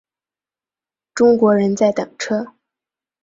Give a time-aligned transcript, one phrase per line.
[1.13, 2.55] 中国人在等车